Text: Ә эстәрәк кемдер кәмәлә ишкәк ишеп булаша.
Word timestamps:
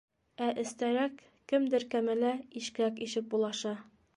Ә 0.45 0.45
эстәрәк 0.61 1.21
кемдер 1.53 1.85
кәмәлә 1.93 2.33
ишкәк 2.63 2.99
ишеп 3.09 3.33
булаша. 3.37 3.79